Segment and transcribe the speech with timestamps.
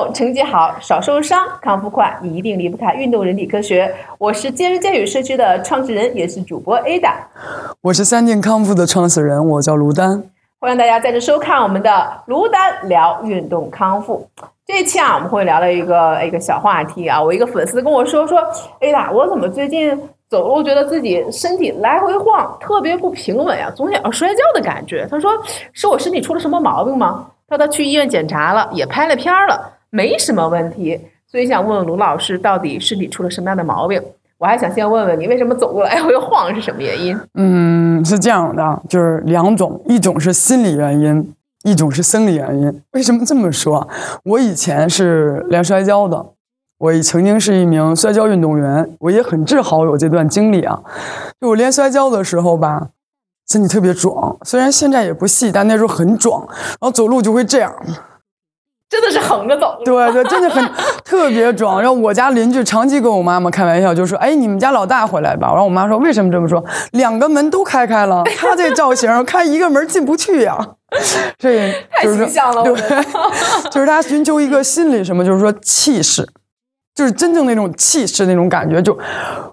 [0.00, 3.94] 动，成绩好，少受伤，康复快，你一定离不开运动人体科学。
[4.16, 7.12] 我是健身健语社区的创始人，也是主播 Ada。
[7.82, 10.22] 我是三健康复的创始人，我叫卢丹。
[10.58, 14.26] 欢迎大家在这收看我们的卢丹聊运动康复。
[14.66, 17.22] 这一期啊，我们会聊到一个一个小话题啊。
[17.22, 18.40] 我一个粉丝跟我说说
[18.80, 25.06] ，Ada，我怎么最近走路觉得自己身体来回晃，特别不平稳呀，总想要摔跤的感觉。
[25.10, 25.30] 他说，
[25.74, 27.26] 是我身体出了什么毛病吗？
[27.48, 31.00] 他他去医院检查了，也拍了片儿了，没什么问题。
[31.30, 34.02] 所以想问问卢老师，到底身体出了什么样的毛病？
[34.36, 37.20] 我还想先问问你，为什么走路来回晃是什么原因？
[37.34, 42.82] 嗯，是这样的，就是两种，一种是心理原因，一种是生理原因。
[42.92, 43.86] 为什么这么说？
[44.24, 46.24] 我以前是练摔跤的，
[46.78, 50.80] 我曾经是一名摔跤运动员，我也很自豪有这段经历啊。
[51.38, 52.88] 就我练摔跤的时候吧，
[53.46, 57.70] 身体特别壮，虽然现在也不细，但那时候很壮，然后走路就会这样。
[58.90, 60.68] 真的是横着走，对对，真的很
[61.04, 61.80] 特别装。
[61.80, 66.62] 然后我家邻居长期跟我妈妈开玩笑，就说：“哎，你们家老大回来吧。”然后我妈说：“为什么这么说？
[66.90, 70.58] 两个门都开开了， 他这造型开一个门进不去呀。
[71.38, 72.74] ”这太形象了，对，
[73.70, 76.28] 就是他寻求一个心理什么，就是说气势，
[76.92, 78.98] 就是真正那种气势那种感觉，就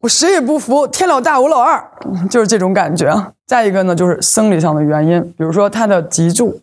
[0.00, 1.84] 我谁也不服，天老大我老二，
[2.30, 3.14] 就是这种感觉。
[3.46, 6.58] 再一个呢，就是生理上的原因，比如说他的脊柱，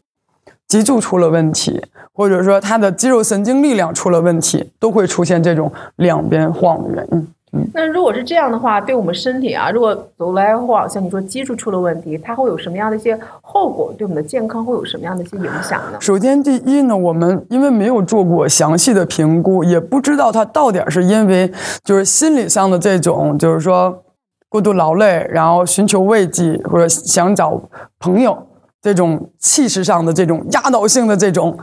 [0.75, 1.81] 脊柱出了问题。
[2.17, 7.27] 或者说他的肌肉神经力量出了问题，都会出现这种两边晃的原因。
[7.51, 13.93] 嗯，那如果是这样的话，对我们身体啊，如果走来晃，像你说脊柱出了问题，它会有什么样的一些后果？
[13.97, 15.97] 对我们的健康会有什么样的一些影响呢？
[15.99, 21.51] 首先，第一呢，我们因为没有做过详细的评估，也不知道它到底是因为
[21.83, 24.03] 就是心理上的这种，就是说
[24.47, 27.61] 过度劳累，然后寻求慰藉，或者想找
[27.99, 28.37] 朋友
[28.85, 31.57] 这种气势上的这种压倒性的这种。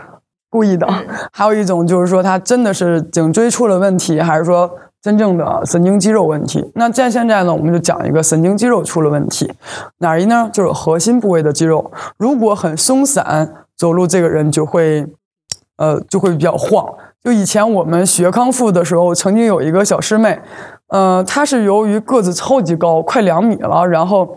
[0.51, 0.87] 故意的，
[1.33, 4.71] 还有一种就是说他真的是颈椎出了问题，还是说
[5.01, 6.71] 真正的神经肌肉问题？
[6.75, 9.51] 那在现在呢，我们就讲一个神经肌肉出了问题，
[10.01, 10.51] 哪一呢？
[10.53, 15.07] 就是核心部位的肌肉，如果很松散，走路这个人就会，
[15.79, 16.87] 呃，就会比较晃。
[17.25, 20.39] 就以前我们学康复的时候，曾经有一个小师妹，
[20.89, 24.37] 呃，她是由于个子超级高，快两米了，然后。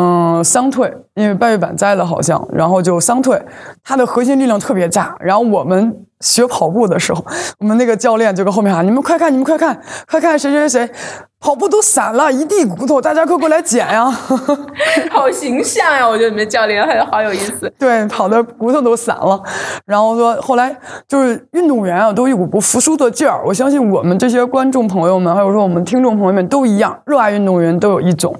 [0.00, 3.36] 嗯，伤退，因为半月板栽了好像，然后就伤退。
[3.82, 5.16] 他的核心力量特别大。
[5.18, 7.24] 然后我们学跑步的时候，
[7.58, 10.88] 我们那个教练就跟后面喊：“你们快看，你们快看，快看谁谁谁
[11.40, 14.04] 跑步都散了一地骨头，大家快过来捡呀！”
[15.10, 17.68] 好形象呀，我觉得你们教练还好有意思。
[17.76, 19.42] 对，跑的骨头都散了。
[19.84, 20.76] 然后说后来
[21.08, 23.42] 就是运动员啊，都有股不服输的劲儿。
[23.44, 28.32] 我相信我们这些观众朋友们，还有说我们听众朋友们都一样，热爱运动员都有一种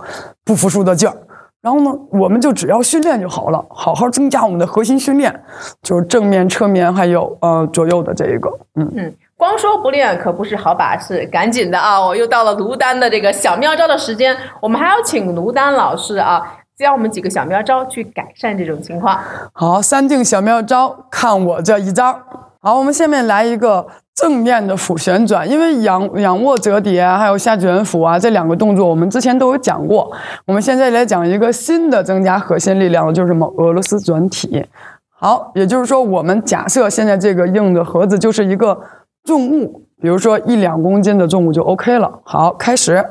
[0.44, 1.16] 不服输的劲儿。
[1.60, 5.42] 然后呢，我们就只要训练就好了，好好增加我们的核心训练，
[5.82, 12.00] 就是正面、侧面还有呃左右的这一个，嗯嗯，光说不练可不是好把式，赶紧的啊！
[12.00, 16.40] 我又到了卢丹的这个小妙招的时间，我们还要请卢丹老师啊，
[16.78, 19.18] 教我们几个小妙招去改善这种情况。
[19.52, 22.20] 好，三定小妙招，看我这一招。
[22.60, 23.86] 好，我们下面来一个。
[24.18, 30.10] 正面的俯旋转，因为仰仰卧折叠还有下卷腹啊这两个动作，我们之前都有讲过。
[30.44, 34.66] 我们现在来讲一个新的增加核心力量的，就是什么俄罗斯转体。
[35.08, 38.82] 好，也就是说，我们假设现在这个硬的盒子就是一个
[39.22, 42.18] 重物，比如说一两公斤的重物就 OK 了。
[42.24, 43.08] 好，开始。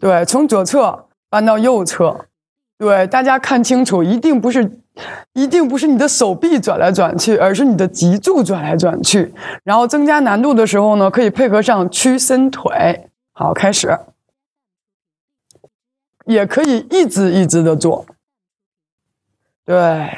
[0.00, 2.16] 对，从左侧搬到右侧。
[2.78, 4.78] 对，大家看清楚，一定不是。
[5.32, 9.32] 一定不是你的手臂转来转去，而是你的脊柱转来转去。
[9.64, 13.08] 然后增加难度的时候呢，可以配合上屈伸腿。
[13.32, 13.98] 好，开始，
[16.26, 18.04] 也可以一直一直的做。
[19.64, 20.10] 对，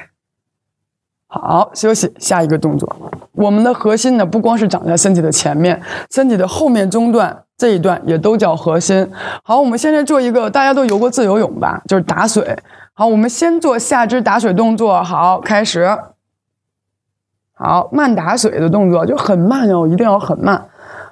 [1.28, 3.12] 好，休息，下一个动作。
[3.32, 5.80] 我们的核心呢，不光是长在身体的前面，
[6.10, 9.08] 身体的后面中段这一段也都叫核心。
[9.42, 11.80] 好，我们现在做一个，大家都游过自由泳吧？
[11.86, 12.58] 就是打水。
[12.92, 15.02] 好，我们先做下肢打水动作。
[15.02, 15.98] 好，开始。
[17.52, 20.68] 好，慢打水的动作就很慢哦，一定要很慢。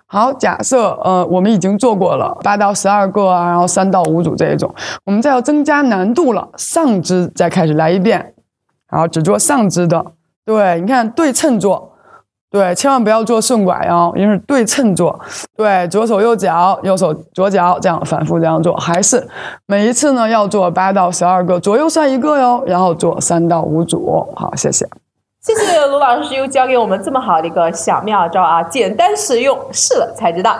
[0.06, 4.74] 好，假设呃，我们已经做过了八到十二个啊，然后三到五组这一种，
[5.04, 8.34] 我们再要增加难度了，上肢再开始来一遍。
[8.88, 10.04] 好，只做上肢的。
[10.44, 11.91] 对，你看对称做。
[12.52, 15.18] 对，千万不要做顺拐哦，因为是对称做。
[15.56, 19.26] 对，左手右脚，右手左脚，这样反复这样做，还是
[19.66, 24.28] 每一次呢要做八到十二个，左右算一个哟，然后做三到五组。
[24.36, 24.86] 好，谢谢。
[25.40, 30.54] 谢谢卢老师又教给我们这么好的一个小妙招啊，简单实用，试了才知道。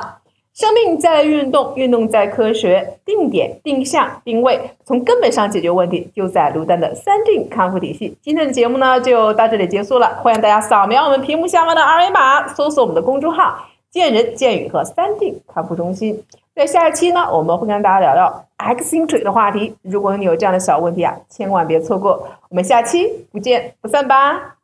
[0.54, 8.14] 生命在运动，运动在科学，定点、定向、定位，从根本上解决问题，就在卢丹的三定康复体系。
[8.20, 10.20] 今天的节目呢，就到这里结束了。
[10.22, 16.22] 欢迎大家扫描我们屏幕下方的二维码，搜索我们的公众号“见人见语”和三定康复中心。
[16.54, 19.75] 在下一期呢，我们会跟大家聊聊 X 星锤的话题。
[19.81, 22.28] 如果你有这样的小问题啊，千万别错过。
[22.50, 24.62] 我们下期不见不散吧。